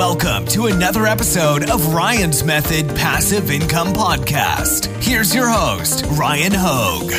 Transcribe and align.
Welcome 0.00 0.46
to 0.46 0.64
another 0.64 1.04
episode 1.04 1.68
of 1.68 1.92
Ryan's 1.92 2.42
Method 2.42 2.88
Passive 2.96 3.50
Income 3.50 3.88
Podcast. 3.88 4.86
Here's 5.02 5.34
your 5.34 5.46
host, 5.46 6.06
Ryan 6.12 6.52
Hogue. 6.54 7.10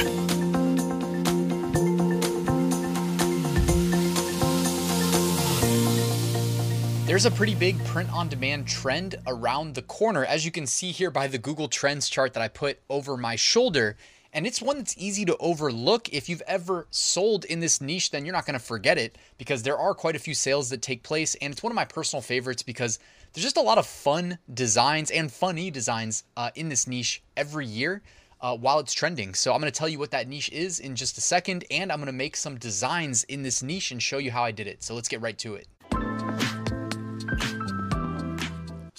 There's 7.06 7.28
a 7.28 7.32
pretty 7.32 7.54
big 7.54 7.78
print 7.86 8.12
on 8.12 8.30
demand 8.30 8.68
trend 8.68 9.14
around 9.28 9.76
the 9.76 9.84
corner, 9.84 10.26
as 10.26 10.44
you 10.44 10.50
can 10.50 10.66
see 10.66 10.90
here 10.92 11.12
by 11.12 11.28
the 11.28 11.38
Google 11.38 11.68
Trends 11.68 12.10
chart 12.10 12.34
that 12.34 12.42
I 12.42 12.48
put 12.48 12.80
over 12.90 13.16
my 13.16 13.36
shoulder. 13.36 13.96
And 14.34 14.48
it's 14.48 14.62
one 14.62 14.78
that's 14.78 14.98
easy 14.98 15.26
to 15.26 15.36
overlook. 15.38 16.14
If 16.14 16.30
you've 16.30 16.42
ever 16.48 16.88
sold 16.90 17.44
in 17.46 17.60
this 17.60 17.82
niche, 17.82 18.12
then 18.12 18.26
you're 18.26 18.34
not 18.34 18.46
going 18.46 18.58
to 18.58 18.66
forget 18.66 18.98
it 18.98 19.18
because 19.38 19.64
there 19.64 19.78
are 19.78 19.94
quite 19.94 20.16
a 20.16 20.20
few 20.20 20.34
sales 20.34 20.70
that 20.70 20.82
take 20.82 21.04
place. 21.04 21.36
And 21.42 21.52
it's 21.52 21.62
one 21.62 21.72
of 21.72 21.76
my 21.76 21.86
personal 21.86 22.22
favorites 22.22 22.64
because 22.64 23.00
there's 23.34 23.44
just 23.44 23.58
a 23.58 23.62
lot 23.62 23.78
of 23.78 23.86
fun 23.86 24.38
designs 24.54 25.12
and 25.12 25.32
funny 25.32 25.70
designs 25.70 26.24
uh, 26.38 26.50
in 26.56 26.70
this 26.70 26.88
niche 26.88 27.22
every 27.36 27.68
year. 27.68 28.02
Uh, 28.40 28.58
while 28.58 28.80
it's 28.80 28.92
trending. 28.92 29.36
So, 29.36 29.54
I'm 29.54 29.62
going 29.62 29.72
to 29.72 29.78
tell 29.78 29.88
you 29.88 30.00
what 30.00 30.10
that 30.10 30.28
niche 30.28 30.50
is 30.52 30.80
in 30.80 30.96
just 30.96 31.16
a 31.20 31.22
second, 31.22 31.64
and 31.70 31.92
I'm 31.92 32.00
going 32.00 32.08
to 32.08 32.12
make 32.12 32.36
some 32.36 32.58
designs 32.58 33.24
in 33.26 33.44
this 33.44 33.62
niche 33.62 33.92
and 33.92 34.02
show 34.02 34.18
you 34.18 34.32
how 34.32 34.44
I 34.44 34.50
did 34.50 34.66
it. 34.66 34.82
So, 34.82 34.96
let's 34.96 35.08
get 35.08 35.22
right 35.22 35.38
to 35.38 35.54
it. 35.54 35.68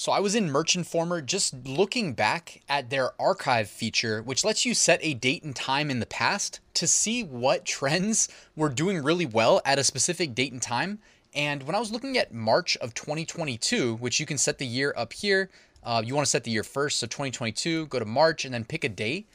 So 0.02 0.10
I 0.10 0.18
was 0.18 0.34
in 0.34 0.50
Merch 0.50 0.74
Informer 0.74 1.22
just 1.22 1.64
looking 1.64 2.12
back 2.12 2.62
at 2.68 2.90
their 2.90 3.12
archive 3.22 3.70
feature, 3.70 4.20
which 4.20 4.44
lets 4.44 4.66
you 4.66 4.74
set 4.74 4.98
a 5.00 5.14
date 5.14 5.44
and 5.44 5.54
time 5.54 5.92
in 5.92 6.00
the 6.00 6.06
past 6.06 6.58
to 6.74 6.88
see 6.88 7.22
what 7.22 7.64
trends 7.64 8.28
were 8.56 8.68
doing 8.68 9.00
really 9.00 9.26
well 9.26 9.62
at 9.64 9.78
a 9.78 9.84
specific 9.84 10.34
date 10.34 10.50
and 10.50 10.60
time. 10.60 10.98
And 11.36 11.62
when 11.62 11.76
I 11.76 11.78
was 11.78 11.92
looking 11.92 12.18
at 12.18 12.34
March 12.34 12.76
of 12.78 12.94
2022, 12.94 13.94
which 13.94 14.18
you 14.18 14.26
can 14.26 14.38
set 14.38 14.58
the 14.58 14.66
year 14.66 14.92
up 14.96 15.12
here, 15.12 15.50
uh, 15.84 16.02
you 16.04 16.16
want 16.16 16.26
to 16.26 16.30
set 16.30 16.42
the 16.42 16.50
year 16.50 16.64
first. 16.64 16.98
So 16.98 17.06
2022, 17.06 17.86
go 17.86 18.00
to 18.00 18.04
March 18.04 18.44
and 18.44 18.52
then 18.52 18.64
pick 18.64 18.82
a 18.82 18.88
day. 18.88 19.26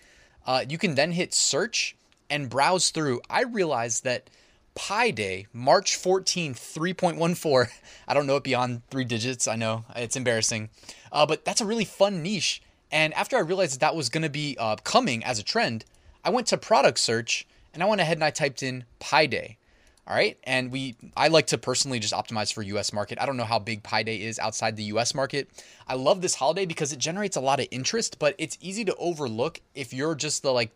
Uh, 0.45 0.65
you 0.67 0.77
can 0.77 0.95
then 0.95 1.13
hit 1.13 1.33
search 1.33 1.95
and 2.29 2.49
browse 2.49 2.89
through. 2.89 3.21
I 3.29 3.43
realized 3.43 4.03
that 4.03 4.29
Pi 4.77 5.09
Day, 5.09 5.47
March 5.51 5.97
14th, 5.97 6.53
3.14. 6.53 7.69
I 8.07 8.13
don't 8.13 8.27
know 8.27 8.35
it 8.35 8.43
beyond 8.43 8.83
three 8.91 9.03
digits. 9.03 9.47
I 9.47 9.55
know 9.55 9.85
it's 9.95 10.15
embarrassing. 10.15 10.69
Uh, 11.11 11.25
but 11.25 11.43
that's 11.43 11.61
a 11.61 11.65
really 11.65 11.83
fun 11.83 12.21
niche. 12.21 12.61
And 12.91 13.11
after 13.15 13.35
I 13.37 13.39
realized 13.39 13.73
that, 13.73 13.79
that 13.79 13.95
was 13.95 14.09
going 14.09 14.21
to 14.21 14.29
be 14.29 14.55
uh, 14.59 14.75
coming 14.83 15.23
as 15.23 15.39
a 15.39 15.43
trend, 15.43 15.83
I 16.23 16.29
went 16.29 16.45
to 16.47 16.57
product 16.57 16.99
search 16.99 17.47
and 17.73 17.81
I 17.81 17.87
went 17.87 18.01
ahead 18.01 18.17
and 18.17 18.23
I 18.23 18.29
typed 18.29 18.61
in 18.61 18.85
Pi 18.99 19.25
Day. 19.25 19.57
All 20.07 20.15
right. 20.15 20.37
And 20.43 20.71
we, 20.71 20.95
I 21.17 21.27
like 21.27 21.47
to 21.47 21.57
personally 21.57 21.99
just 21.99 22.13
optimize 22.13 22.53
for 22.53 22.61
US 22.61 22.93
market. 22.93 23.19
I 23.19 23.25
don't 23.25 23.35
know 23.35 23.45
how 23.45 23.59
big 23.59 23.81
Pi 23.81 24.03
Day 24.03 24.21
is 24.21 24.37
outside 24.37 24.77
the 24.77 24.83
US 24.83 25.15
market. 25.15 25.49
I 25.87 25.95
love 25.95 26.21
this 26.21 26.35
holiday 26.35 26.65
because 26.65 26.93
it 26.93 26.99
generates 26.99 27.35
a 27.35 27.41
lot 27.41 27.59
of 27.59 27.67
interest, 27.71 28.19
but 28.19 28.35
it's 28.37 28.59
easy 28.61 28.85
to 28.85 28.95
overlook 28.97 29.59
if 29.73 29.91
you're 29.91 30.15
just 30.15 30.43
the 30.43 30.53
like, 30.53 30.71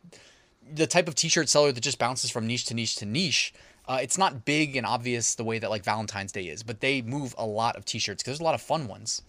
the 0.73 0.87
type 0.87 1.07
of 1.07 1.15
t-shirt 1.15 1.49
seller 1.49 1.71
that 1.71 1.81
just 1.81 1.99
bounces 1.99 2.31
from 2.31 2.47
niche 2.47 2.65
to 2.65 2.73
niche 2.73 2.95
to 2.95 3.05
niche 3.05 3.53
uh, 3.91 3.97
it's 4.01 4.17
not 4.17 4.45
big 4.45 4.77
and 4.77 4.87
obvious 4.87 5.35
the 5.35 5.43
way 5.43 5.59
that 5.59 5.69
like 5.69 5.83
Valentine's 5.83 6.31
Day 6.31 6.43
is, 6.43 6.63
but 6.63 6.79
they 6.79 7.01
move 7.01 7.35
a 7.37 7.45
lot 7.45 7.75
of 7.75 7.83
t-shirts 7.83 8.23
because 8.23 8.37
there's 8.37 8.39
a 8.39 8.43
lot 8.43 8.55
of 8.55 8.61
fun 8.61 8.87
ones. 8.87 9.21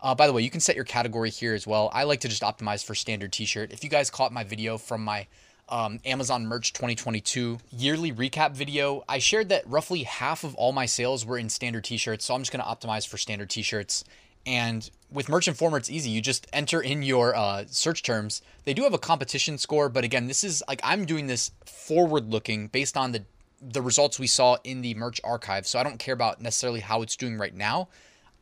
Uh, 0.00 0.14
by 0.14 0.28
the 0.28 0.32
way, 0.32 0.42
you 0.42 0.50
can 0.50 0.60
set 0.60 0.76
your 0.76 0.84
category 0.84 1.28
here 1.28 1.54
as 1.54 1.66
well. 1.66 1.90
I 1.92 2.04
like 2.04 2.20
to 2.20 2.28
just 2.28 2.42
optimize 2.42 2.84
for 2.84 2.94
standard 2.94 3.32
t-shirt. 3.32 3.72
If 3.72 3.82
you 3.82 3.90
guys 3.90 4.08
caught 4.08 4.32
my 4.32 4.44
video 4.44 4.78
from 4.78 5.02
my 5.02 5.26
um, 5.68 5.98
Amazon 6.04 6.46
Merch 6.46 6.72
2022 6.72 7.58
yearly 7.72 8.12
recap 8.12 8.52
video, 8.52 9.02
I 9.08 9.18
shared 9.18 9.48
that 9.48 9.66
roughly 9.66 10.04
half 10.04 10.44
of 10.44 10.54
all 10.54 10.70
my 10.70 10.86
sales 10.86 11.26
were 11.26 11.36
in 11.36 11.48
standard 11.48 11.82
t-shirts. 11.82 12.26
So 12.26 12.34
I'm 12.34 12.42
just 12.42 12.52
going 12.52 12.62
to 12.62 12.70
optimize 12.70 13.08
for 13.08 13.18
standard 13.18 13.50
t-shirts. 13.50 14.04
And 14.46 14.88
with 15.10 15.28
Merch 15.28 15.48
Informer, 15.48 15.78
it's 15.78 15.90
easy. 15.90 16.10
You 16.10 16.20
just 16.20 16.46
enter 16.52 16.80
in 16.80 17.02
your 17.02 17.34
uh, 17.34 17.64
search 17.66 18.04
terms. 18.04 18.40
They 18.62 18.72
do 18.72 18.84
have 18.84 18.94
a 18.94 18.98
competition 18.98 19.58
score, 19.58 19.88
but 19.88 20.04
again, 20.04 20.28
this 20.28 20.44
is 20.44 20.62
like 20.68 20.80
I'm 20.84 21.06
doing 21.06 21.26
this 21.26 21.50
forward 21.64 22.30
looking 22.30 22.68
based 22.68 22.96
on 22.96 23.10
the 23.10 23.24
the 23.60 23.82
results 23.82 24.18
we 24.18 24.26
saw 24.26 24.56
in 24.64 24.82
the 24.82 24.94
merch 24.94 25.20
archive. 25.24 25.66
So 25.66 25.78
I 25.78 25.82
don't 25.82 25.98
care 25.98 26.14
about 26.14 26.40
necessarily 26.40 26.80
how 26.80 27.02
it's 27.02 27.16
doing 27.16 27.38
right 27.38 27.54
now. 27.54 27.88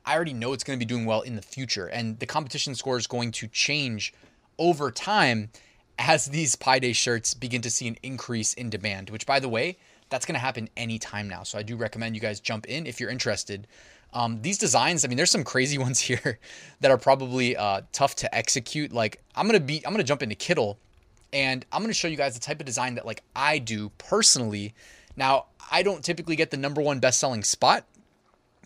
I 0.06 0.14
already 0.14 0.34
know 0.34 0.52
it's 0.52 0.64
going 0.64 0.78
to 0.78 0.84
be 0.84 0.88
doing 0.88 1.06
well 1.06 1.22
in 1.22 1.36
the 1.36 1.42
future. 1.42 1.86
And 1.86 2.18
the 2.18 2.26
competition 2.26 2.74
score 2.74 2.98
is 2.98 3.06
going 3.06 3.32
to 3.32 3.46
change 3.48 4.12
over 4.58 4.90
time 4.90 5.50
as 5.98 6.26
these 6.26 6.56
Pi 6.56 6.78
Day 6.78 6.92
shirts 6.92 7.34
begin 7.34 7.62
to 7.62 7.70
see 7.70 7.88
an 7.88 7.96
increase 8.02 8.52
in 8.54 8.68
demand, 8.68 9.10
which, 9.10 9.26
by 9.26 9.40
the 9.40 9.48
way, 9.48 9.78
that's 10.10 10.26
going 10.26 10.34
to 10.34 10.40
happen 10.40 10.68
anytime 10.76 11.28
now. 11.28 11.42
So 11.42 11.58
I 11.58 11.62
do 11.62 11.76
recommend 11.76 12.14
you 12.14 12.20
guys 12.20 12.40
jump 12.40 12.66
in 12.66 12.86
if 12.86 13.00
you're 13.00 13.10
interested. 13.10 13.66
Um, 14.12 14.42
these 14.42 14.58
designs, 14.58 15.04
I 15.04 15.08
mean, 15.08 15.16
there's 15.16 15.30
some 15.30 15.44
crazy 15.44 15.78
ones 15.86 16.00
here 16.00 16.38
that 16.80 16.90
are 16.90 16.98
probably 16.98 17.56
uh, 17.56 17.82
tough 17.92 18.14
to 18.16 18.34
execute. 18.34 18.92
Like 18.92 19.22
I'm 19.34 19.46
gonna 19.46 19.60
be, 19.60 19.84
I'm 19.86 19.92
gonna 19.92 20.04
jump 20.04 20.22
into 20.22 20.36
Kittl, 20.36 20.76
and 21.32 21.64
I'm 21.72 21.82
gonna 21.82 21.94
show 21.94 22.08
you 22.08 22.16
guys 22.16 22.34
the 22.34 22.40
type 22.40 22.60
of 22.60 22.66
design 22.66 22.94
that 22.94 23.06
like 23.06 23.22
I 23.34 23.58
do 23.58 23.90
personally 23.98 24.74
now, 25.16 25.46
I 25.70 25.82
don't 25.82 26.04
typically 26.04 26.36
get 26.36 26.50
the 26.50 26.56
number 26.56 26.80
one 26.80 26.98
best 26.98 27.18
selling 27.18 27.42
spot. 27.42 27.84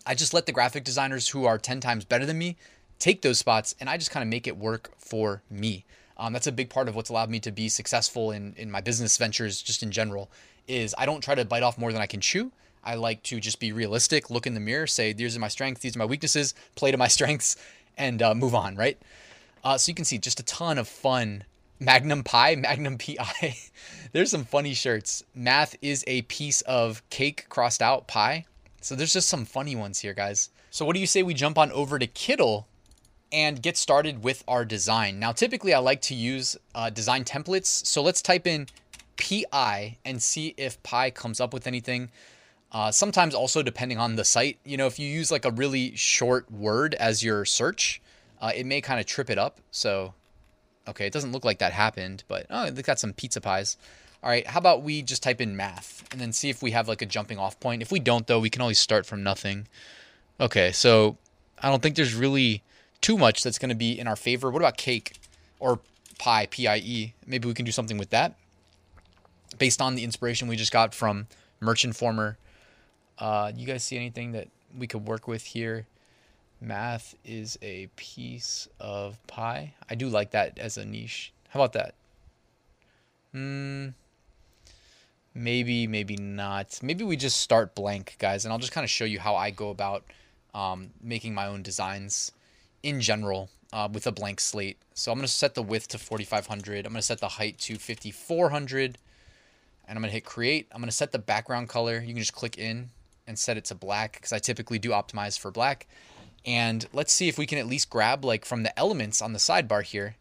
I 0.05 0.15
just 0.15 0.33
let 0.33 0.45
the 0.45 0.51
graphic 0.51 0.83
designers 0.83 1.29
who 1.29 1.45
are 1.45 1.57
10 1.57 1.79
times 1.79 2.05
better 2.05 2.25
than 2.25 2.37
me 2.37 2.57
take 2.97 3.21
those 3.21 3.37
spots 3.37 3.75
and 3.79 3.89
I 3.89 3.97
just 3.97 4.11
kind 4.11 4.23
of 4.23 4.29
make 4.29 4.47
it 4.47 4.57
work 4.57 4.91
for 4.97 5.41
me. 5.49 5.85
Um, 6.17 6.33
that's 6.33 6.47
a 6.47 6.51
big 6.51 6.69
part 6.69 6.89
of 6.89 6.95
what's 6.95 7.09
allowed 7.09 7.29
me 7.29 7.39
to 7.41 7.51
be 7.51 7.69
successful 7.69 8.31
in, 8.31 8.53
in 8.57 8.69
my 8.69 8.81
business 8.81 9.17
ventures 9.17 9.61
just 9.61 9.83
in 9.83 9.91
general 9.91 10.29
is 10.67 10.93
I 10.97 11.05
don't 11.05 11.21
try 11.21 11.35
to 11.35 11.45
bite 11.45 11.63
off 11.63 11.77
more 11.77 11.93
than 11.93 12.01
I 12.01 12.07
can 12.07 12.21
chew. 12.21 12.51
I 12.83 12.95
like 12.95 13.23
to 13.23 13.39
just 13.39 13.59
be 13.59 13.71
realistic, 13.71 14.29
look 14.29 14.47
in 14.47 14.53
the 14.53 14.59
mirror, 14.59 14.87
say, 14.87 15.13
these 15.13 15.35
are 15.35 15.39
my 15.39 15.47
strengths, 15.47 15.81
these 15.81 15.95
are 15.95 15.99
my 15.99 16.05
weaknesses, 16.05 16.53
play 16.75 16.91
to 16.91 16.97
my 16.97 17.07
strengths, 17.17 17.55
and 17.97 18.21
uh, 18.21 18.33
move 18.33 18.55
on, 18.55 18.75
right? 18.75 18.97
Uh, 19.63 19.77
so 19.77 19.89
you 19.89 19.95
can 19.95 20.05
see 20.05 20.17
just 20.17 20.39
a 20.39 20.43
ton 20.43 20.77
of 20.77 20.87
fun 20.87 21.43
Magnum 21.79 22.23
Pi, 22.23 22.55
Magnum 22.55 22.97
PI. 22.97 23.57
there's 24.11 24.31
some 24.31 24.43
funny 24.43 24.73
shirts. 24.73 25.23
Math 25.33 25.75
is 25.81 26.03
a 26.07 26.23
piece 26.23 26.61
of 26.61 27.07
cake 27.09 27.45
crossed 27.47 27.81
out 27.81 28.07
pie. 28.07 28.45
So 28.81 28.95
there's 28.95 29.13
just 29.13 29.29
some 29.29 29.45
funny 29.45 29.75
ones 29.75 29.99
here, 29.99 30.13
guys. 30.13 30.49
So 30.71 30.85
what 30.85 30.93
do 30.93 30.99
you 30.99 31.07
say 31.07 31.23
we 31.23 31.33
jump 31.33 31.57
on 31.57 31.71
over 31.71 31.97
to 31.97 32.07
Kittl 32.07 32.65
and 33.31 33.61
get 33.61 33.77
started 33.77 34.23
with 34.23 34.43
our 34.47 34.65
design? 34.65 35.19
Now, 35.19 35.31
typically 35.31 35.73
I 35.73 35.79
like 35.79 36.01
to 36.03 36.15
use 36.15 36.57
uh, 36.75 36.89
design 36.89 37.23
templates. 37.23 37.67
So 37.85 38.01
let's 38.01 38.21
type 38.21 38.45
in 38.45 38.67
PI 39.17 39.97
and 40.03 40.21
see 40.21 40.53
if 40.57 40.81
Pi 40.83 41.11
comes 41.11 41.39
up 41.39 41.53
with 41.53 41.65
anything. 41.65 42.09
Uh, 42.71 42.91
sometimes 42.91 43.33
also 43.33 43.63
depending 43.63 43.97
on 43.97 44.15
the 44.15 44.25
site, 44.25 44.59
you 44.63 44.77
know, 44.77 44.85
if 44.85 44.99
you 44.99 45.07
use 45.07 45.31
like 45.31 45.45
a 45.45 45.51
really 45.51 45.95
short 45.95 46.51
word 46.51 46.93
as 46.95 47.23
your 47.23 47.45
search, 47.45 48.01
uh, 48.41 48.51
it 48.53 48.65
may 48.65 48.81
kind 48.81 48.99
of 48.99 49.05
trip 49.05 49.29
it 49.29 49.37
up. 49.37 49.59
So 49.71 50.13
Okay, 50.87 51.05
it 51.05 51.13
doesn't 51.13 51.31
look 51.31 51.45
like 51.45 51.59
that 51.59 51.71
happened, 51.71 52.23
but 52.27 52.47
oh, 52.49 52.69
they 52.69 52.81
got 52.81 52.99
some 52.99 53.13
pizza 53.13 53.41
pies. 53.41 53.77
All 54.23 54.29
right, 54.29 54.45
how 54.47 54.59
about 54.59 54.81
we 54.81 55.01
just 55.01 55.23
type 55.23 55.39
in 55.39 55.55
math 55.55 56.03
and 56.11 56.19
then 56.19 56.33
see 56.33 56.49
if 56.49 56.61
we 56.61 56.71
have 56.71 56.87
like 56.87 57.01
a 57.01 57.05
jumping 57.05 57.37
off 57.37 57.59
point. 57.59 57.81
If 57.81 57.91
we 57.91 57.99
don't, 57.99 58.27
though, 58.27 58.39
we 58.39 58.49
can 58.49 58.61
always 58.61 58.79
start 58.79 59.05
from 59.05 59.23
nothing. 59.23 59.67
Okay, 60.39 60.71
so 60.71 61.17
I 61.61 61.69
don't 61.69 61.81
think 61.81 61.95
there's 61.95 62.15
really 62.15 62.63
too 63.01 63.17
much 63.17 63.43
that's 63.43 63.59
going 63.59 63.69
to 63.69 63.75
be 63.75 63.97
in 63.97 64.07
our 64.07 64.15
favor. 64.15 64.49
What 64.49 64.61
about 64.61 64.77
cake 64.77 65.19
or 65.59 65.79
pie, 66.17 66.47
P 66.49 66.67
I 66.67 66.77
E? 66.77 67.13
Maybe 67.25 67.47
we 67.47 67.53
can 67.53 67.65
do 67.65 67.71
something 67.71 67.97
with 67.97 68.09
that 68.09 68.35
based 69.57 69.81
on 69.81 69.95
the 69.95 70.03
inspiration 70.03 70.47
we 70.47 70.55
just 70.55 70.71
got 70.71 70.93
from 70.93 71.27
Merch 71.59 71.85
Informer. 71.85 72.37
Uh, 73.17 73.51
you 73.55 73.67
guys 73.67 73.83
see 73.83 73.95
anything 73.95 74.31
that 74.31 74.47
we 74.77 74.87
could 74.87 75.05
work 75.05 75.27
with 75.27 75.43
here? 75.43 75.85
Math 76.61 77.15
is 77.23 77.57
a 77.61 77.87
piece 77.95 78.67
of 78.79 79.25
pie. 79.27 79.73
I 79.89 79.95
do 79.95 80.09
like 80.09 80.31
that 80.31 80.57
as 80.59 80.77
a 80.77 80.85
niche. 80.85 81.33
How 81.49 81.61
about 81.61 81.73
that? 81.73 81.95
Hmm. 83.31 83.89
Maybe, 85.33 85.87
maybe 85.87 86.15
not. 86.17 86.79
Maybe 86.81 87.03
we 87.03 87.15
just 87.15 87.39
start 87.39 87.75
blank, 87.75 88.15
guys, 88.19 88.45
and 88.45 88.51
I'll 88.51 88.59
just 88.59 88.71
kind 88.71 88.83
of 88.83 88.89
show 88.89 89.05
you 89.05 89.19
how 89.19 89.35
I 89.35 89.51
go 89.51 89.69
about 89.69 90.03
um, 90.53 90.89
making 91.01 91.33
my 91.33 91.47
own 91.47 91.61
designs 91.61 92.31
in 92.83 92.99
general 92.99 93.49
uh, 93.71 93.87
with 93.91 94.07
a 94.07 94.11
blank 94.11 94.39
slate. 94.39 94.77
So 94.93 95.11
I'm 95.11 95.17
going 95.17 95.27
to 95.27 95.31
set 95.31 95.55
the 95.55 95.63
width 95.63 95.87
to 95.89 95.97
4500. 95.97 96.85
I'm 96.85 96.91
going 96.91 96.99
to 96.99 97.01
set 97.01 97.19
the 97.19 97.27
height 97.27 97.57
to 97.59 97.77
5400. 97.77 98.97
And 99.87 99.97
I'm 99.97 100.01
going 100.01 100.09
to 100.09 100.13
hit 100.13 100.25
create. 100.25 100.67
I'm 100.71 100.81
going 100.81 100.89
to 100.89 100.95
set 100.95 101.11
the 101.11 101.19
background 101.19 101.69
color. 101.69 101.99
You 101.99 102.13
can 102.13 102.17
just 102.17 102.33
click 102.33 102.57
in 102.57 102.89
and 103.27 103.37
set 103.37 103.57
it 103.57 103.65
to 103.65 103.75
black 103.75 104.13
because 104.13 104.33
I 104.33 104.39
typically 104.39 104.79
do 104.79 104.89
optimize 104.89 105.39
for 105.39 105.51
black. 105.51 105.87
And 106.45 106.87
let's 106.93 107.13
see 107.13 107.27
if 107.27 107.37
we 107.37 107.45
can 107.45 107.57
at 107.57 107.67
least 107.67 107.89
grab 107.89 108.23
like 108.23 108.45
from 108.45 108.63
the 108.63 108.77
elements 108.77 109.21
on 109.21 109.33
the 109.33 109.39
sidebar 109.39 109.83
here, 109.83 110.15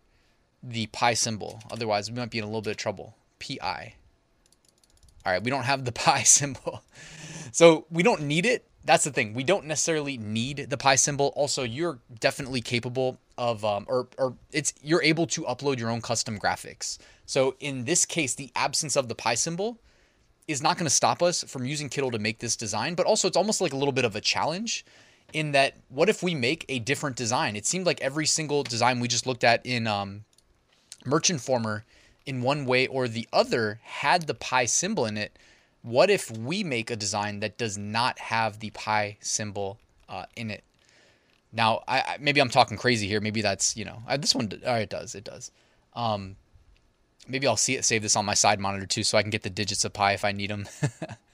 the 0.63 0.87
pi 0.87 1.15
symbol. 1.15 1.61
Otherwise 1.71 2.11
we 2.11 2.17
might 2.17 2.31
be 2.31 2.39
in 2.39 2.45
a 2.45 2.49
little 2.49 2.63
bit 2.63 2.73
of 2.73 2.77
trouble. 2.77 3.15
PI. 3.39 3.95
All 5.25 5.33
right, 5.33 5.43
we 5.43 5.51
don't 5.51 5.65
have 5.65 5.85
the 5.85 5.93
pi 6.07 6.23
symbol. 6.23 6.83
So 7.53 7.87
we 7.91 8.03
don't 8.03 8.23
need 8.23 8.47
it. 8.47 8.65
That's 8.85 9.05
the 9.05 9.11
thing. 9.11 9.35
We 9.35 9.45
don't 9.45 9.67
necessarily 9.67 10.17
need 10.17 10.69
the 10.71 10.79
pi 10.79 10.95
symbol. 10.95 11.33
Also, 11.37 11.63
you're 11.63 11.99
definitely 12.21 12.63
capable 12.63 13.19
of, 13.37 13.65
um, 13.65 13.85
or, 13.87 14.09
or 14.17 14.35
it's 14.51 14.73
you're 14.83 15.03
able 15.03 15.27
to 15.29 15.43
upload 15.43 15.79
your 15.79 15.91
own 15.91 16.01
custom 16.01 16.39
graphics. 16.39 16.99
So 17.27 17.55
in 17.61 17.85
this 17.85 18.07
case, 18.07 18.35
the 18.35 18.51
absence 18.57 18.97
of 18.97 19.09
the 19.09 19.15
pi 19.15 19.35
symbol 19.35 19.79
is 20.47 20.63
not 20.63 20.79
going 20.79 20.87
to 20.87 20.91
stop 20.91 21.23
us 21.23 21.45
from 21.45 21.67
using 21.67 21.91
Kittl 21.91 22.11
to 22.13 22.19
make 22.19 22.39
this 22.39 22.57
design. 22.57 22.95
But 22.95 23.07
also, 23.07 23.29
it's 23.29 23.37
almost 23.37 23.61
like 23.61 23.75
a 23.75 23.77
little 23.77 23.93
bit 23.93 24.07
of 24.07 24.17
a 24.17 24.21
challenge 24.21 24.87
in 25.33 25.53
that 25.53 25.75
what 25.89 26.09
if 26.09 26.23
we 26.23 26.35
make 26.35 26.65
a 26.69 26.79
different 26.79 27.17
design? 27.17 27.57
It 27.57 27.67
seemed 27.67 27.87
like 27.87 28.01
every 28.01 28.27
single 28.27 28.63
design 28.63 29.01
we 29.01 29.09
just 29.09 29.27
looked 29.27 29.45
at 29.45 29.65
in 29.65 29.87
um, 29.87 30.25
Merch 31.05 31.31
Informer 31.31 31.85
in 32.27 32.43
one 32.43 32.65
way 32.65 32.87
or 32.87 33.09
the 33.09 33.29
other 33.33 33.81
had 33.83 34.27
the 34.27 34.35
pi 34.35 34.65
symbol 34.65 35.07
in 35.07 35.17
it. 35.17 35.39
What 35.83 36.11
if 36.11 36.31
we 36.31 36.65
make 36.65 36.91
a 36.91 36.97
design 36.97 37.41
that 37.41 37.57
does 37.57 37.79
not 37.79 38.19
have 38.19 38.61
the 38.61 38.71
pi 38.71 39.17
symbol 39.21 39.79
uh, 40.09 40.25
in 40.37 40.51
it? 40.51 40.65
Now, 41.53 41.83
I, 41.89 42.01
I, 42.01 42.17
maybe 42.21 42.41
I'm 42.41 42.51
talking 42.51 42.77
crazy 42.77 43.07
here. 43.07 43.21
Maybe 43.21 43.41
that's 43.43 43.77
you 43.77 43.85
know 43.85 44.03
I, 44.07 44.17
this 44.17 44.35
one. 44.35 44.49
It 44.51 44.91
does. 44.91 45.15
It 45.15 45.25
does. 45.25 45.51
Um, 45.95 46.37
maybe 47.27 47.47
I'll 47.47 47.57
see 47.57 47.77
it. 47.77 47.85
Save 47.85 48.03
this 48.03 48.17
on 48.17 48.25
my 48.25 48.35
side 48.35 48.61
monitor 48.61 48.87
too, 48.87 49.03
so 49.03 49.17
I 49.17 49.23
can 49.23 49.31
get 49.31 49.43
the 49.43 49.51
digits 49.51 49.85
of 49.85 49.93
pi 49.93 50.13
if 50.13 50.25
I 50.25 50.33
need 50.33 50.51
them. 50.51 50.67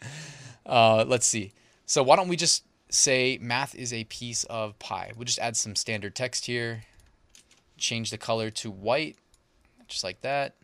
uh, 0.66 1.04
let's 1.06 1.26
see. 1.26 1.52
So 1.86 2.02
why 2.02 2.16
don't 2.16 2.28
we 2.28 2.36
just 2.36 2.64
say 2.90 3.38
math 3.40 3.74
is 3.74 3.92
a 3.92 4.04
piece 4.04 4.44
of 4.44 4.78
pi? 4.78 5.12
We'll 5.16 5.24
just 5.24 5.38
add 5.38 5.56
some 5.56 5.76
standard 5.76 6.14
text 6.14 6.46
here. 6.46 6.82
Change 7.76 8.10
the 8.10 8.18
color 8.18 8.50
to 8.50 8.70
white, 8.70 9.16
just 9.88 10.04
like 10.04 10.20
that. 10.22 10.54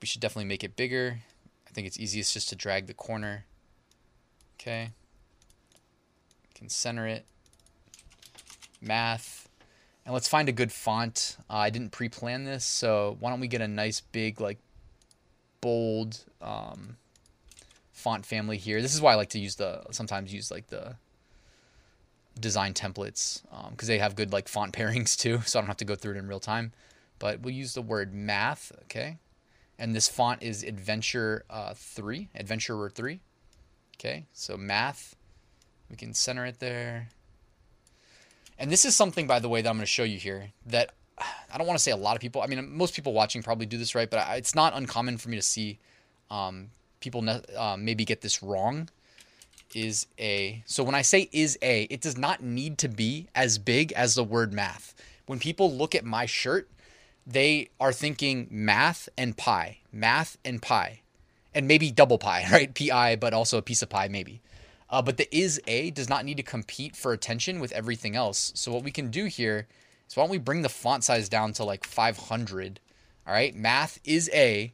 We 0.00 0.06
should 0.06 0.20
definitely 0.20 0.46
make 0.46 0.64
it 0.64 0.76
bigger. 0.76 1.20
I 1.66 1.70
think 1.72 1.86
it's 1.86 1.98
easiest 1.98 2.32
just 2.32 2.48
to 2.48 2.56
drag 2.56 2.86
the 2.86 2.94
corner. 2.94 3.44
Okay. 4.60 4.90
Can 6.54 6.68
center 6.68 7.06
it. 7.06 7.24
Math. 8.80 9.48
And 10.04 10.14
let's 10.14 10.28
find 10.28 10.48
a 10.48 10.52
good 10.52 10.72
font. 10.72 11.36
Uh, 11.48 11.54
I 11.54 11.70
didn't 11.70 11.92
pre-plan 11.92 12.44
this, 12.44 12.64
so 12.64 13.16
why 13.20 13.30
don't 13.30 13.40
we 13.40 13.48
get 13.48 13.60
a 13.60 13.68
nice 13.68 14.00
big 14.00 14.40
like 14.40 14.58
bold 15.60 16.24
um, 16.40 16.96
font 18.00 18.26
family 18.26 18.56
here. 18.56 18.82
This 18.82 18.94
is 18.94 19.00
why 19.00 19.12
I 19.12 19.14
like 19.16 19.30
to 19.30 19.38
use 19.38 19.56
the 19.56 19.84
sometimes 19.90 20.32
use 20.32 20.50
like 20.50 20.68
the 20.68 20.96
design 22.38 22.74
templates 22.74 23.42
because 23.70 23.88
um, 23.88 23.92
they 23.92 23.98
have 23.98 24.16
good 24.16 24.32
like 24.32 24.48
font 24.48 24.72
pairings 24.76 25.16
too, 25.16 25.40
so 25.44 25.58
I 25.58 25.62
don't 25.62 25.68
have 25.68 25.76
to 25.78 25.84
go 25.84 25.94
through 25.94 26.14
it 26.14 26.18
in 26.18 26.26
real 26.26 26.40
time. 26.40 26.72
But 27.18 27.40
we'll 27.40 27.54
use 27.54 27.74
the 27.74 27.82
word 27.82 28.14
math, 28.14 28.72
okay? 28.84 29.18
And 29.78 29.94
this 29.94 30.08
font 30.08 30.42
is 30.42 30.62
Adventure 30.62 31.44
uh, 31.50 31.74
3, 31.74 32.30
Adventurer 32.34 32.88
3. 32.88 33.20
Okay, 33.96 34.24
so 34.32 34.56
math. 34.56 35.14
We 35.90 35.96
can 35.96 36.14
center 36.14 36.46
it 36.46 36.60
there. 36.60 37.08
And 38.58 38.70
this 38.70 38.84
is 38.84 38.96
something, 38.96 39.26
by 39.26 39.38
the 39.38 39.48
way, 39.48 39.60
that 39.60 39.68
I'm 39.68 39.76
going 39.76 39.82
to 39.82 39.86
show 39.86 40.04
you 40.04 40.18
here 40.18 40.52
that 40.66 40.92
I 41.18 41.58
don't 41.58 41.66
want 41.66 41.78
to 41.78 41.82
say 41.82 41.90
a 41.90 41.96
lot 41.96 42.16
of 42.16 42.22
people. 42.22 42.42
I 42.42 42.46
mean, 42.46 42.76
most 42.76 42.94
people 42.94 43.12
watching 43.12 43.42
probably 43.42 43.66
do 43.66 43.76
this 43.76 43.94
right, 43.94 44.08
but 44.08 44.26
it's 44.36 44.54
not 44.54 44.74
uncommon 44.74 45.18
for 45.18 45.28
me 45.28 45.36
to 45.36 45.42
see 45.42 45.78
um, 46.30 46.70
people 47.00 47.24
uh, 47.28 47.76
maybe 47.78 48.04
get 48.04 48.20
this 48.20 48.42
wrong. 48.42 48.88
Is 49.72 50.08
a 50.18 50.64
so 50.66 50.82
when 50.82 50.96
I 50.96 51.02
say 51.02 51.28
is 51.30 51.56
a, 51.62 51.84
it 51.84 52.00
does 52.00 52.18
not 52.18 52.42
need 52.42 52.76
to 52.78 52.88
be 52.88 53.28
as 53.36 53.56
big 53.56 53.92
as 53.92 54.16
the 54.16 54.24
word 54.24 54.52
math. 54.52 54.94
When 55.26 55.38
people 55.38 55.72
look 55.72 55.94
at 55.94 56.04
my 56.04 56.26
shirt, 56.26 56.68
they 57.24 57.70
are 57.78 57.92
thinking 57.92 58.48
math 58.50 59.08
and 59.16 59.36
pi, 59.36 59.78
math 59.92 60.36
and 60.44 60.60
pi, 60.60 61.02
and 61.54 61.68
maybe 61.68 61.92
double 61.92 62.18
pi, 62.18 62.44
right? 62.52 62.74
Pi, 62.74 63.14
but 63.14 63.32
also 63.32 63.58
a 63.58 63.62
piece 63.62 63.82
of 63.82 63.88
pie, 63.88 64.08
maybe. 64.08 64.40
Uh, 64.90 65.00
but 65.00 65.16
the 65.16 65.36
is 65.36 65.60
a 65.68 65.90
does 65.90 66.08
not 66.08 66.24
need 66.24 66.36
to 66.36 66.42
compete 66.42 66.96
for 66.96 67.12
attention 67.12 67.60
with 67.60 67.70
everything 67.72 68.16
else. 68.16 68.52
So 68.56 68.72
what 68.72 68.82
we 68.82 68.90
can 68.90 69.08
do 69.10 69.26
here 69.26 69.68
is 70.08 70.16
why 70.16 70.24
don't 70.24 70.30
we 70.30 70.38
bring 70.38 70.62
the 70.62 70.68
font 70.68 71.04
size 71.04 71.28
down 71.28 71.52
to 71.54 71.64
like 71.64 71.84
500? 71.84 72.80
All 73.26 73.32
right, 73.32 73.54
math 73.54 74.00
is 74.04 74.28
a. 74.34 74.72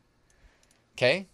Okay. 0.94 1.26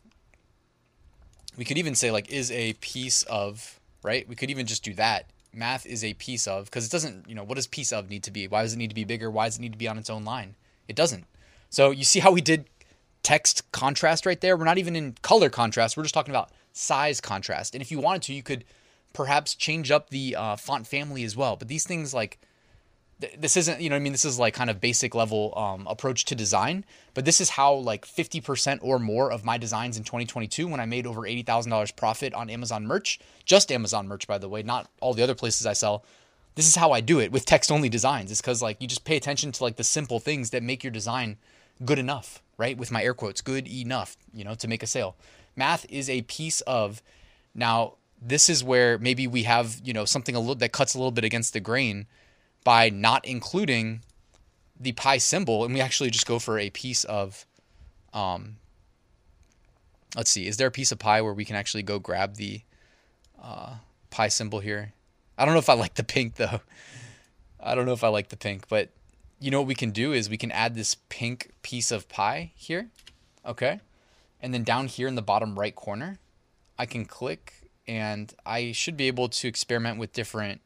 We 1.57 1.65
could 1.65 1.79
even 1.79 1.95
say 1.95 2.11
like 2.11 2.31
is 2.31 2.51
a 2.51 2.75
piece 2.75 3.23
of, 3.25 3.81
right? 4.03 4.27
We 4.29 4.35
could 4.37 4.51
even 4.51 4.67
just 4.67 4.83
do 4.83 4.95
that. 4.95 5.31
Math 5.55 5.85
is 5.85 6.03
a 6.03 6.15
piece 6.15 6.47
of 6.47 6.67
because 6.67 6.87
it 6.87 6.93
doesn't, 6.93 7.29
you 7.29 7.35
know, 7.35 7.45
what 7.45 7.57
does 7.57 7.67
piece 7.67 7.93
of 7.93 8.09
need 8.09 8.23
to 8.23 8.31
be? 8.31 8.49
Why 8.49 8.63
does 8.63 8.73
it 8.73 8.79
need 8.79 8.89
to 8.89 8.95
be 8.95 9.05
bigger? 9.05 9.31
Why 9.31 9.47
does 9.47 9.59
it 9.59 9.61
need 9.61 9.73
to 9.73 9.79
be 9.79 9.89
on 9.89 9.99
its 9.99 10.09
own 10.09 10.25
line? 10.25 10.55
It 10.89 10.97
doesn't. 10.97 11.25
So 11.69 11.91
you 11.91 12.05
see 12.05 12.21
how 12.21 12.33
we 12.33 12.41
did 12.41 12.67
text 13.23 13.71
contrast 13.73 14.27
right 14.27 14.41
there? 14.41 14.57
We're 14.57 14.65
not 14.65 14.79
even 14.79 14.97
in 14.97 15.17
color 15.23 15.51
contrast. 15.51 15.97
We're 15.97 16.03
just 16.05 16.15
talking 16.15 16.33
about 16.33 16.51
size 16.73 17.21
contrast. 17.21 17.75
And 17.75 17.83
if 17.83 17.91
you 17.91 17.99
wanted 17.99 18.23
to, 18.23 18.35
you 18.35 18.43
could 18.43 18.65
perhaps 19.13 19.55
change 19.55 19.91
up 19.91 20.11
the 20.11 20.35
uh, 20.37 20.57
font 20.57 20.87
family 20.87 21.23
as 21.25 21.37
well. 21.37 21.57
But 21.57 21.69
these 21.69 21.85
things 21.85 22.15
like 22.15 22.41
this 23.39 23.57
isn't 23.57 23.81
you 23.81 23.91
know 23.91 23.97
I 23.97 23.99
mean 23.99 24.13
this 24.13 24.25
is 24.25 24.39
like 24.39 24.55
kind 24.55 24.71
of 24.71 24.81
basic 24.81 25.15
level 25.15 25.53
um, 25.57 25.87
approach 25.87 26.25
to 26.27 26.35
design. 26.35 26.85
But 27.15 27.25
this 27.25 27.41
is 27.41 27.51
how 27.51 27.75
like 27.75 28.07
50% 28.07 28.79
or 28.83 28.99
more 28.99 29.31
of 29.31 29.45
my 29.45 29.59
designs 29.59 29.99
in 29.99 30.05
2022 30.05 30.67
when 30.67 30.81
I 30.81 30.87
made 30.87 31.07
over 31.07 31.21
$80,000 31.23 31.95
profit 31.95 32.33
on 32.33 32.49
Amazon 32.49 32.87
merch, 32.87 33.21
just 33.45 33.71
Amazon 33.71 34.09
merch 34.09 34.27
by 34.27 34.39
the 34.39 34.49
way, 34.49 34.63
not 34.63 34.89
all 35.01 35.13
the 35.13 35.23
other 35.23 35.35
places 35.35 35.67
I 35.67 35.75
sell. 35.75 36.05
This 36.55 36.67
is 36.67 36.77
how 36.77 36.93
I 36.93 37.01
do 37.01 37.21
it 37.21 37.33
with 37.33 37.45
text 37.45 37.71
only 37.71 37.89
designs. 37.89 38.31
It's 38.31 38.41
because 38.41 38.63
like 38.63 38.81
you 38.81 38.89
just 38.89 39.05
pay 39.05 39.17
attention 39.17 39.53
to 39.53 39.63
like 39.63 39.77
the 39.77 39.85
simple 39.85 40.21
things 40.21 40.51
that 40.51 40.63
make 40.63 40.83
your 40.83 40.91
design 40.91 41.37
good 41.85 41.99
enough, 41.99 42.43
right? 42.57 42.77
With 42.77 42.91
my 42.91 43.03
air 43.03 43.15
quotes, 43.15 43.41
good 43.41 43.69
enough, 43.69 44.17
you 44.33 44.45
know, 44.45 44.55
to 44.55 44.69
make 44.69 44.83
a 44.83 44.87
sale. 44.87 45.17
Math 45.57 45.87
is 45.91 46.09
a 46.09 46.23
piece 46.23 46.61
of 46.63 47.03
now 47.55 47.95
this 48.25 48.49
is 48.49 48.63
where 48.63 48.99
maybe 48.99 49.27
we 49.27 49.43
have, 49.43 49.81
you 49.85 49.93
know, 49.93 50.05
something 50.05 50.35
a 50.35 50.41
little 50.41 50.55
that 50.57 50.73
cuts 50.73 50.95
a 50.95 50.99
little 50.99 51.11
bit 51.11 51.25
against 51.25 51.53
the 51.53 51.61
grain 51.61 52.07
by 52.65 52.91
not 52.91 53.25
including 53.25 54.03
the 54.79 54.93
pi 54.93 55.19
symbol 55.19 55.65
and 55.65 55.75
we 55.75 55.81
actually 55.81 56.11
just 56.11 56.27
go 56.27 56.39
for 56.39 56.59
a 56.59 56.71
piece 56.71 57.05
of 57.05 57.47
um 58.13 58.57
let's 60.17 60.31
see, 60.31 60.47
is 60.47 60.57
there 60.57 60.69
a 60.69 60.73
piece 60.73 60.93
of 60.93 60.99
pie 60.99 61.23
where 61.23 61.33
we 61.33 61.45
can 61.45 61.57
actually 61.57 61.83
go 61.83 61.99
grab 61.99 62.37
the 62.37 62.63
uh, 63.43 63.75
pi 64.11 64.29
symbol 64.29 64.61
here? 64.61 64.93
I 65.39 65.45
don't 65.45 65.55
know 65.55 65.61
if 65.61 65.71
I 65.71 65.75
like 65.75 65.95
the 65.95 66.05
pink 66.05 66.37
though. 66.37 66.61
I 67.61 67.75
don't 67.75 67.87
know 67.87 67.93
if 67.93 68.05
I 68.05 68.09
like 68.09 68.29
the 68.29 68.37
pink, 68.37 68.69
but 68.69 68.91
you 69.41 69.51
know 69.51 69.61
what 69.61 69.69
we 69.69 69.75
can 69.75 69.91
do 69.91 70.13
is 70.13 70.29
we 70.29 70.37
can 70.37 70.53
add 70.53 70.75
this 70.75 70.97
pink 71.09 71.51
piece 71.63 71.91
of 71.91 72.09
pie 72.09 72.53
here. 72.55 72.89
Okay. 73.47 73.81
And 74.41 74.53
then 74.53 74.65
down 74.65 74.89
here 74.89 75.09
in 75.09 75.15
the 75.15 75.23
bottom 75.23 75.59
right 75.59 75.75
corner, 75.75 76.19
I 76.79 76.87
can 76.87 77.05
click 77.05 77.71
and 77.87 78.33
I 78.45 78.73
should 78.73 78.97
be 78.97 79.07
able 79.07 79.29
to 79.29 79.49
experiment 79.49 79.99
with 79.99 80.13
different 80.13 80.61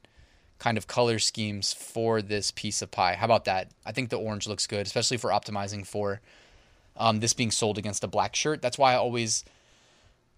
kind 0.58 0.78
of 0.78 0.86
color 0.86 1.18
schemes 1.18 1.72
for 1.72 2.22
this 2.22 2.50
piece 2.50 2.82
of 2.82 2.90
pie. 2.90 3.14
How 3.14 3.26
about 3.26 3.44
that? 3.44 3.70
I 3.84 3.92
think 3.92 4.10
the 4.10 4.18
orange 4.18 4.46
looks 4.46 4.66
good, 4.66 4.86
especially 4.86 5.16
for 5.16 5.30
optimizing 5.30 5.86
for 5.86 6.20
um, 6.96 7.20
this 7.20 7.34
being 7.34 7.50
sold 7.50 7.78
against 7.78 8.04
a 8.04 8.08
black 8.08 8.34
shirt. 8.34 8.62
That's 8.62 8.78
why 8.78 8.92
I 8.92 8.96
always 8.96 9.44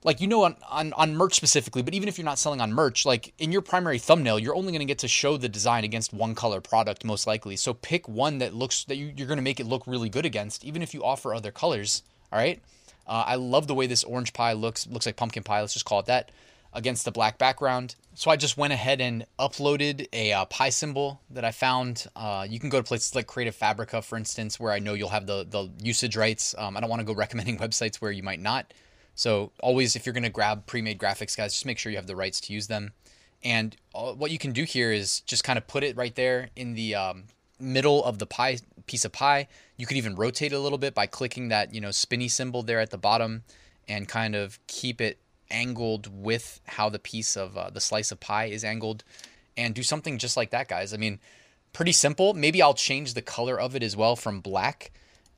like 0.05 0.21
you 0.21 0.27
know 0.27 0.45
on, 0.45 0.57
on 0.71 0.93
on 0.93 1.17
merch 1.17 1.35
specifically 1.35 1.83
but 1.83 1.95
even 1.95 2.09
if 2.09 2.19
you're 2.19 2.25
not 2.25 2.39
selling 2.39 2.61
on 2.61 2.73
merch 2.73 3.05
like 3.05 3.33
in 3.39 3.51
your 3.51 3.63
primary 3.63 3.99
thumbnail 3.99 4.39
you're 4.39 4.55
only 4.55 4.73
going 4.73 4.81
to 4.81 4.87
get 4.87 4.99
to 4.99 5.09
show 5.09 5.37
the 5.37 5.49
design 5.49 5.85
against 5.85 6.13
one 6.13 6.35
color 6.35 6.61
product 6.61 7.05
most 7.05 7.27
likely 7.27 7.57
so 7.57 7.75
pick 7.75 8.09
one 8.09 8.39
that 8.39 8.55
looks 8.55 8.85
that 8.85 8.97
you, 8.97 9.13
you're 9.17 9.27
going 9.27 9.39
to 9.39 9.43
make 9.43 9.61
it 9.61 9.67
look 9.67 9.87
really 9.87 10.09
good 10.09 10.25
against 10.25 10.65
even 10.65 10.83
if 10.83 10.95
you 10.95 11.03
offer 11.03 11.35
other 11.35 11.51
colors 11.51 12.03
all 12.33 12.39
right 12.39 12.61
uh, 13.07 13.25
i 13.27 13.35
love 13.35 13.67
the 13.67 13.75
way 13.75 13.87
this 13.87 14.05
orange 14.05 14.33
pie 14.33 14.53
looks 14.53 14.87
looks 14.87 15.07
like 15.07 15.17
pumpkin 15.17 15.43
pie 15.43 15.61
let's 15.61 15.73
just 15.73 15.85
call 15.85 16.01
it 16.01 16.07
that 16.07 16.31
against 16.73 17.05
the 17.05 17.13
black 17.13 17.39
background 17.39 17.95
so 18.15 18.31
i 18.31 18.37
just 18.37 18.57
went 18.57 18.73
ahead 18.73 19.01
and 19.01 19.25
uploaded 19.39 20.07
a 20.13 20.33
uh, 20.33 20.45
pie 20.47 20.71
symbol 20.71 21.21
that 21.31 21.45
i 21.45 21.51
found 21.51 22.07
uh, 22.17 22.47
you 22.49 22.61
can 22.61 22.69
go 22.69 22.79
to 22.79 22.85
places 22.85 23.15
like 23.15 23.27
creative 23.27 23.55
fabrica 23.55 24.03
for 24.03 24.17
instance 24.17 24.61
where 24.61 24.73
i 24.73 24.79
know 24.79 24.95
you'll 24.95 25.09
have 25.09 25.27
the 25.27 25.47
the 25.49 25.71
usage 25.83 26.17
rights 26.17 26.55
um, 26.59 26.77
i 26.77 26.81
don't 26.81 26.91
want 26.91 27.01
to 27.01 27.07
go 27.07 27.15
recommending 27.17 27.59
websites 27.59 27.97
where 27.97 28.13
you 28.13 28.23
might 28.23 28.41
not 28.41 28.73
so 29.19 29.51
always, 29.59 29.97
if 29.97 30.07
you're 30.07 30.13
going 30.13 30.23
to 30.23 30.31
grab 30.31 30.67
pre-made 30.67 30.97
graphics, 30.97 31.37
guys, 31.37 31.53
just 31.53 31.67
make 31.67 31.77
sure 31.77 31.91
you 31.91 31.99
have 31.99 32.07
the 32.07 32.15
rights 32.15 32.41
to 32.43 32.53
use 32.53 32.69
them. 32.69 32.93
And 33.43 33.77
what 33.93 34.31
you 34.31 34.39
can 34.39 34.53
do 34.53 34.63
here 34.63 34.93
is 34.93 35.23
just 35.23 35.43
kind 35.43 35.57
of 35.59 35.67
put 35.67 35.83
it 35.83 35.97
right 35.97 36.15
there 36.15 36.51
in 36.55 36.75
the 36.75 36.95
um, 36.95 37.25
middle 37.59 38.05
of 38.05 38.21
the 38.21 38.27
pie 38.27 38.59
piece 38.87 39.05
of 39.05 39.11
pie. 39.11 39.49
You 39.77 39.87
could 39.87 39.97
even 39.97 40.15
rotate 40.15 40.53
a 40.53 40.61
little 40.61 40.79
bit 40.79 40.95
by 40.95 41.07
clicking 41.07 41.49
that 41.49 41.75
you 41.75 41.81
know 41.81 41.91
spinny 41.91 42.29
symbol 42.29 42.63
there 42.63 42.79
at 42.79 42.91
the 42.91 42.99
bottom, 42.99 43.43
and 43.89 44.09
kind 44.09 44.37
of 44.37 44.65
keep 44.69 45.01
it 45.01 45.19
angled 45.51 46.09
with 46.23 46.61
how 46.67 46.89
the 46.89 46.99
piece 46.99 47.37
of 47.37 47.57
uh, 47.57 47.71
the 47.71 47.81
slice 47.81 48.13
of 48.13 48.21
pie 48.21 48.47
is 48.47 48.65
angled, 48.65 49.05
and 49.57 49.75
do 49.75 49.83
something 49.83 50.19
just 50.19 50.37
like 50.37 50.51
that, 50.51 50.69
guys. 50.69 50.95
I 50.95 50.97
mean, 50.97 51.19
pretty 51.73 51.93
simple. 51.93 52.35
Maybe 52.35 52.63
I'll 52.63 52.75
change 52.75 53.15
the 53.15 53.23
color 53.23 53.61
of 53.61 53.75
it 53.75 53.83
as 53.83 53.97
well 53.97 54.17
from 54.17 54.41
black 54.41 54.91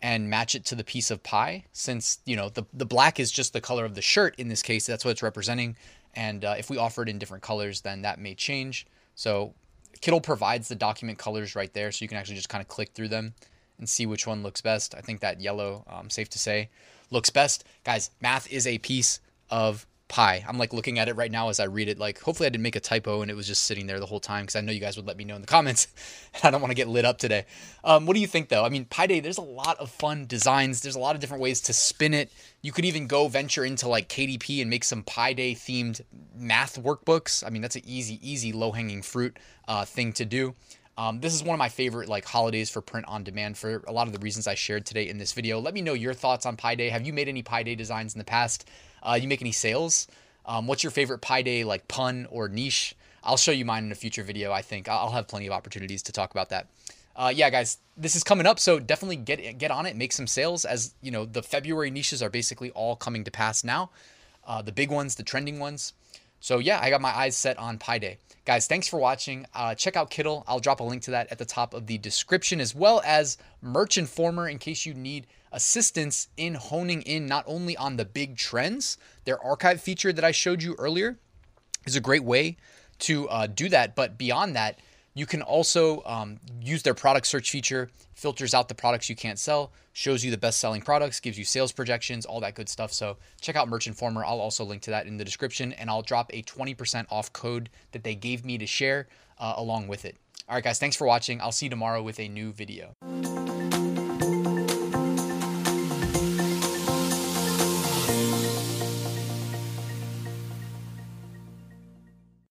and 0.03 0.31
match 0.31 0.55
it 0.55 0.65
to 0.67 0.75
the 0.75 0.85
piece 0.85 1.11
of 1.11 1.23
pie 1.23 1.65
since 1.73 2.19
you 2.25 2.37
know 2.37 2.49
the, 2.49 2.65
the 2.73 2.87
black 2.87 3.21
is 3.21 3.31
just 3.31 3.53
the 3.53 3.61
color 3.61 3.85
of 3.85 3.95
the 3.95 4.03
shirt 4.03 4.35
in 4.39 4.49
this 4.49 4.63
case 4.63 4.87
that's 4.87 5.05
what 5.05 5.11
it's 5.11 5.23
representing 5.23 5.77
and 6.15 6.45
uh, 6.45 6.55
if 6.59 6.71
we 6.71 6.79
offer 6.79 7.03
it 7.03 7.09
in 7.09 7.19
different 7.19 7.43
colors 7.43 7.83
then 7.83 8.03
that 8.03 8.19
may 8.19 8.35
change 8.35 8.87
so 9.15 9.55
Kittl 10.01 10.23
provides 10.23 10.69
the 10.69 10.75
document 10.75 11.19
colors 11.19 11.55
right 11.55 11.73
there 11.75 11.93
so 11.93 12.03
you 12.05 12.09
can 12.09 12.17
actually 12.17 12.37
just 12.37 12.49
kind 12.49 12.63
of 12.63 12.69
click 12.69 12.91
through 12.95 13.09
them 13.09 13.35
and 13.79 13.89
see 13.89 14.07
which 14.07 14.27
one 14.27 14.43
looks 14.43 14.61
best 14.61 14.95
i 14.95 15.01
think 15.01 15.21
that 15.21 15.41
yellow 15.41 15.85
um, 15.89 16.09
safe 16.09 16.29
to 16.31 16.39
say 16.39 16.71
looks 17.11 17.31
best 17.31 17.65
guys 17.85 18.11
math 18.21 18.51
is 18.51 18.67
a 18.67 18.79
piece 18.79 19.21
of 19.51 19.87
pie. 20.11 20.45
I'm 20.47 20.59
like 20.59 20.75
looking 20.75 20.99
at 20.99 21.09
it 21.09 21.15
right 21.15 21.31
now 21.31 21.49
as 21.49 21.59
I 21.59 21.65
read 21.65 21.89
it. 21.89 21.99
Like, 21.99 22.21
hopefully, 22.21 22.47
I 22.47 22.51
didn't 22.51 22.65
make 22.65 22.77
a 22.77 22.81
typo 22.81 23.23
and 23.23 23.31
it 23.31 23.35
was 23.35 23.47
just 23.47 23.65
sitting 23.65 23.87
there 23.87 23.99
the 23.99 24.07
whole 24.07 24.21
time 24.21 24.43
because 24.43 24.57
I 24.57 24.61
know 24.61 24.73
you 24.73 24.81
guys 24.81 24.97
would 24.97 25.07
let 25.07 25.17
me 25.17 25.25
know 25.25 25.37
in 25.37 25.41
the 25.41 25.47
comments. 25.47 25.87
I 26.43 26.51
don't 26.51 26.61
want 26.61 26.73
to 26.73 26.75
get 26.75 26.89
lit 26.89 27.07
up 27.07 27.17
today. 27.17 27.47
Um, 27.83 28.05
what 28.05 28.15
do 28.15 28.21
you 28.21 28.27
think 28.27 28.51
though? 28.51 28.65
I 28.65 28.69
mean, 28.69 28.85
Pi 28.85 29.07
Day, 29.07 29.21
there's 29.21 29.39
a 29.39 29.43
lot 29.43 29.79
of 29.79 29.89
fun 29.91 30.27
designs. 30.27 30.83
There's 30.83 30.97
a 30.97 31.01
lot 31.01 31.15
of 31.15 31.21
different 31.21 31.43
ways 31.43 31.63
to 31.63 31.73
spin 31.73 32.13
it. 32.13 32.31
You 32.61 32.73
could 32.73 32.85
even 32.85 33.07
go 33.07 33.29
venture 33.29 33.65
into 33.65 33.89
like 33.89 34.09
KDP 34.09 34.61
and 34.61 34.69
make 34.69 34.85
some 34.85 35.03
Pi 35.05 35.33
Day 35.33 35.55
themed 35.55 36.03
math 36.35 36.83
workbooks. 36.83 37.47
I 37.47 37.51
mean, 37.51 37.63
that's 37.63 37.77
an 37.77 37.83
easy, 37.87 38.19
easy, 38.23 38.53
low 38.53 38.73
hanging 38.73 39.01
fruit 39.01 39.39
uh, 39.69 39.85
thing 39.85 40.13
to 40.15 40.25
do. 40.25 40.55
Um, 40.99 41.21
this 41.21 41.33
is 41.33 41.43
one 41.43 41.55
of 41.55 41.59
my 41.59 41.71
favorite 41.71 42.11
like 42.11 42.27
holidays 42.27 42.69
for 42.69 42.83
print 42.83 43.07
on 43.09 43.25
demand 43.25 43.57
for 43.57 43.83
a 43.87 43.93
lot 43.93 44.07
of 44.07 44.13
the 44.13 44.19
reasons 44.19 44.47
I 44.47 44.55
shared 44.55 44.85
today 44.85 45.09
in 45.09 45.17
this 45.17 45.33
video. 45.33 45.59
Let 45.59 45.73
me 45.73 45.81
know 45.81 45.95
your 45.95 46.13
thoughts 46.13 46.45
on 46.45 46.57
Pi 46.57 46.75
Day. 46.75 46.91
Have 46.91 47.07
you 47.07 47.15
made 47.15 47.27
any 47.29 47.43
Pi 47.43 47.63
Day 47.63 47.75
designs 47.75 48.15
in 48.15 48.19
the 48.19 48.25
past? 48.25 48.69
Uh, 49.03 49.19
you 49.21 49.29
make 49.29 49.41
any 49.41 49.53
sales? 49.53 50.07
Um, 50.47 50.67
what's 50.67 50.83
your 50.83 50.91
favorite 50.91 51.21
Pi 51.21 51.43
Day 51.43 51.65
like 51.65 51.89
pun 51.89 52.27
or 52.31 52.49
niche? 52.49 52.95
I'll 53.23 53.37
show 53.37 53.53
you 53.53 53.65
mine 53.65 53.85
in 53.85 53.93
a 53.93 53.97
future 53.97 54.23
video. 54.23 54.53
I 54.53 54.63
think 54.63 54.89
I'll 54.89 55.11
have 55.11 55.29
plenty 55.29 55.47
of 55.47 55.53
opportunities 55.53 56.03
to 56.05 56.13
talk 56.13 56.31
about 56.31 56.49
that. 56.51 56.67
Uh, 57.15 57.33
yeah, 57.35 57.51
guys, 57.51 57.79
this 57.97 58.17
is 58.17 58.25
coming 58.25 58.47
up, 58.47 58.59
so 58.59 58.79
definitely 58.79 59.17
get 59.17 59.59
get 59.59 59.71
on 59.71 59.85
it, 59.85 59.97
make 59.97 60.13
some 60.13 60.27
sales. 60.27 60.65
As 60.65 60.95
you 61.03 61.11
know, 61.11 61.25
the 61.25 61.43
February 61.43 61.91
niches 61.91 62.23
are 62.23 62.31
basically 62.31 62.71
all 62.71 62.97
coming 62.97 63.25
to 63.25 63.31
pass 63.31 63.63
now. 63.63 63.91
Uh, 64.47 64.63
the 64.63 64.73
big 64.73 64.91
ones, 64.91 65.17
the 65.17 65.23
trending 65.23 65.59
ones. 65.59 65.93
So 66.41 66.59
yeah, 66.59 66.81
I 66.83 66.91
got 66.91 67.01
my 67.01 67.17
eyes 67.17 67.37
set 67.37 67.59
on 67.59 67.79
Pi 67.79 67.99
Day. 67.99 68.19
Guys, 68.47 68.67
thanks 68.67 68.89
for 68.89 68.99
watching. 68.99 69.47
Uh, 69.55 69.75
check 69.75 69.97
out 69.97 70.11
Kittl. 70.11 70.43
I'll 70.49 70.59
drop 70.59 70.81
a 70.81 70.85
link 70.85 71.03
to 71.03 71.11
that 71.13 71.31
at 71.31 71.39
the 71.39 71.45
top 71.45 71.75
of 71.75 71.87
the 71.87 71.99
description, 71.99 72.61
as 72.61 72.75
well 72.75 73.03
as 73.05 73.37
Merch 73.61 73.99
Informer 73.99 74.49
in 74.49 74.59
case 74.59 74.87
you 74.87 74.95
need 74.95 75.27
assistance 75.53 76.29
in 76.37 76.55
honing 76.55 77.03
in 77.03 77.27
not 77.27 77.45
only 77.47 77.77
on 77.77 77.97
the 77.97 78.05
big 78.05 78.37
trends. 78.37 78.97
Their 79.25 79.45
archive 79.45 79.81
feature 79.81 80.13
that 80.13 80.25
I 80.25 80.31
showed 80.31 80.63
you 80.63 80.75
earlier 80.79 81.19
is 81.87 81.97
a 81.97 82.01
great 82.01 82.25
way 82.25 82.57
to 83.01 83.29
uh, 83.29 83.47
do 83.47 83.69
that. 83.69 83.95
But 83.95 84.17
beyond 84.17 84.57
that, 84.57 84.79
you 85.15 85.27
can 85.27 85.43
also 85.43 86.03
um, 86.05 86.39
use 86.61 86.83
their 86.83 86.95
product 86.95 87.27
search 87.27 87.51
feature, 87.51 87.91
filters 88.15 88.55
out 88.55 88.69
the 88.69 88.75
products 88.75 89.09
you 89.09 89.17
can't 89.17 89.39
sell, 89.39 89.73
shows 89.93 90.25
you 90.25 90.31
the 90.31 90.39
best 90.39 90.61
selling 90.61 90.83
products, 90.83 91.21
gives 91.21 91.39
you 91.39 91.45
sales 91.45 91.73
projections, 91.73 92.25
all 92.25 92.41
that 92.41 92.55
good 92.55 92.69
stuff. 92.69 92.93
So 92.93 93.17
check 93.41 93.57
out 93.57 93.69
Merch 93.69 93.87
Informer. 93.87 94.25
I'll 94.25 94.41
also 94.41 94.65
link 94.65 94.83
to 94.83 94.91
that 94.91 95.07
in 95.07 95.17
the 95.17 95.25
description 95.25 95.73
and 95.73 95.91
I'll 95.91 96.03
drop 96.03 96.31
a 96.33 96.43
20% 96.43 97.07
off 97.11 97.33
code 97.33 97.71
that 97.93 98.05
they 98.05 98.15
gave 98.15 98.45
me 98.45 98.59
to 98.59 98.67
share 98.67 99.09
uh, 99.39 99.55
along 99.57 99.89
with 99.89 100.05
it. 100.05 100.17
All 100.49 100.55
right, 100.55 100.65
guys, 100.65 100.79
thanks 100.79 100.97
for 100.97 101.07
watching. 101.07 101.41
I'll 101.41 101.53
see 101.53 101.67
you 101.67 101.71
tomorrow 101.71 102.03
with 102.03 102.19
a 102.19 102.29
new 102.29 102.53
video. 102.53 103.60